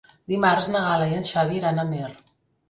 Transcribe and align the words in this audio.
Dimarts 0.31 0.69
na 0.75 0.81
Gal·la 0.85 1.09
i 1.11 1.13
en 1.17 1.27
Xavi 1.33 1.55
iran 1.61 1.79
a 1.79 1.85
Amer. 1.91 2.11